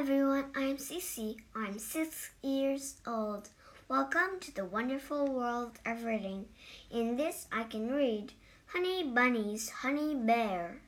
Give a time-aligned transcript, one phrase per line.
[0.00, 1.36] everyone, I'm Cece.
[1.54, 3.48] I'm six years old.
[3.88, 6.46] Welcome to the wonderful world of reading.
[6.90, 8.32] In this, I can read
[8.66, 10.80] Honey Bunny's Honey Bear.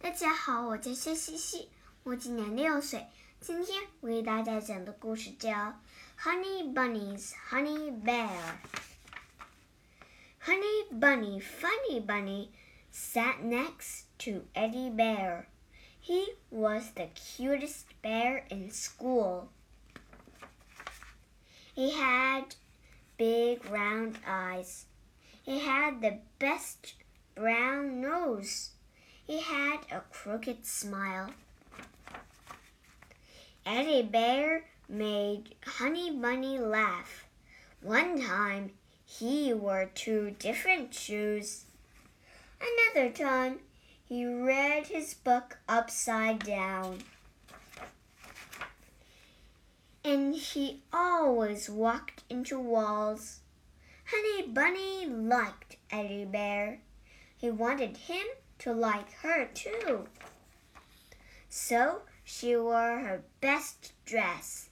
[0.00, 1.68] 大家好，我叫谢西西，
[2.04, 3.06] 我今年六岁。
[3.40, 5.50] 今天我给大家讲的故事叫《
[6.20, 12.48] Honey Bunny's Honey Bear》。Honey Bunny, Funny Bunny,
[12.92, 15.46] sat next to Eddie Bear.
[16.03, 19.47] He was the cutest bear in school.
[21.73, 22.55] He had
[23.17, 24.85] big round eyes.
[25.43, 26.95] He had the best
[27.35, 28.71] brown nose.
[29.25, 31.29] He had a crooked smile.
[33.65, 37.25] Eddie Bear made Honey Bunny laugh.
[37.81, 38.71] One time
[39.05, 41.63] he wore two different shoes.
[42.59, 43.59] Another time
[44.13, 46.99] he read his book upside down.
[50.05, 53.39] And he always walked into walls.
[54.05, 56.77] Honey Bunny liked Eddie Bear.
[57.35, 58.23] He wanted him
[58.59, 60.05] to like her too.
[61.49, 64.69] So she wore her best dress.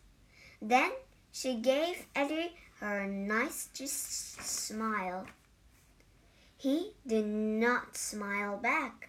[0.62, 0.92] Then
[1.32, 5.26] she gave Eddie her nicest smile.
[6.60, 9.08] He did not smile back.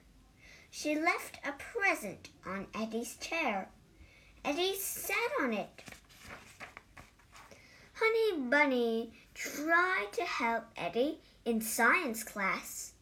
[0.74, 3.68] She left a present on Eddie's chair.
[4.42, 5.68] Eddie sat on it.
[7.92, 12.94] Honey Bunny tried to help Eddie in science class.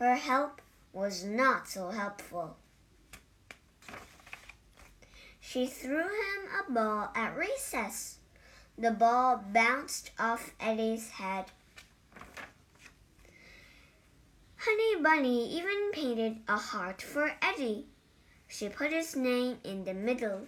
[0.00, 0.60] Her help
[0.92, 2.56] was not so helpful.
[5.40, 8.18] She threw him a ball at recess.
[8.76, 11.44] The ball bounced off Eddie's head.
[14.66, 17.84] Honey Bunny even painted a heart for Eddie.
[18.48, 20.46] She put his name in the middle.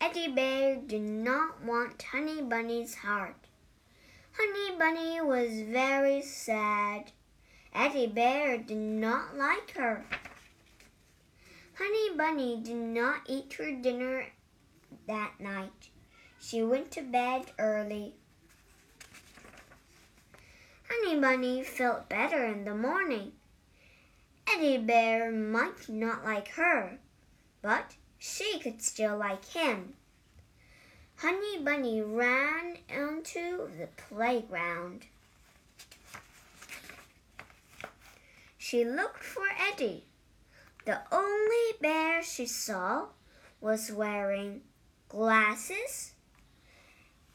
[0.00, 3.36] Eddie Bear did not want Honey Bunny's heart.
[4.36, 7.12] Honey Bunny was very sad.
[7.72, 10.04] Eddie Bear did not like her.
[11.74, 14.26] Honey Bunny did not eat her dinner
[15.06, 15.90] that night.
[16.40, 18.14] She went to bed early.
[21.00, 23.32] Honey Bunny felt better in the morning.
[24.48, 26.98] Eddie Bear might not like her,
[27.62, 29.94] but she could still like him.
[31.16, 35.06] Honey Bunny ran onto the playground.
[38.56, 40.04] She looked for Eddie.
[40.84, 43.06] The only bear she saw
[43.60, 44.62] was wearing
[45.08, 46.12] glasses.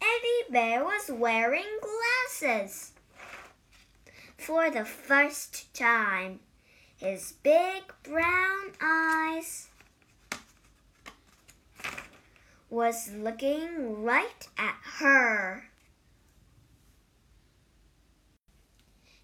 [0.01, 2.94] Eddie Bear was wearing glasses
[4.43, 6.41] for the first time.
[6.97, 9.69] His big brown eyes
[12.69, 15.62] was looking right at her.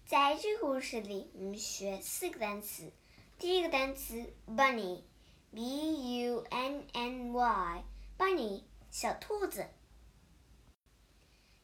[0.05, 2.93] 在这个故事里，我们学四个单词。
[3.37, 9.67] 第一个单词 bunny，b u n n y，bunny 小兔子。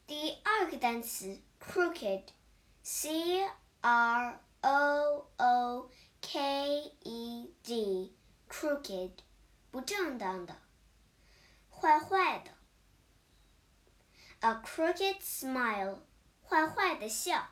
[0.06, 2.24] 第二个单词 crooked。
[2.86, 3.48] C
[3.80, 5.90] R O O
[6.20, 9.12] K E D，crooked，
[9.70, 10.56] 不正当的，
[11.70, 12.50] 坏坏的。
[14.40, 16.00] A crooked smile，
[16.44, 17.48] 坏坏的笑。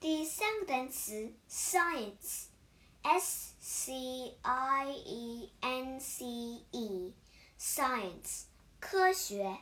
[0.00, 6.26] 第三个单词 science，S C I E N C
[6.72, 8.44] E，science，
[8.80, 9.60] 科学。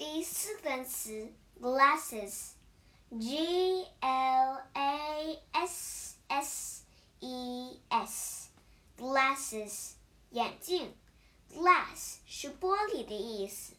[0.00, 1.32] 第四个单词。
[1.60, 2.52] glasses
[3.18, 6.82] G L A S S
[7.20, 8.50] E S
[8.98, 9.92] glasses
[10.30, 10.94] 眼镜
[11.50, 13.72] glass 是玻璃的意思。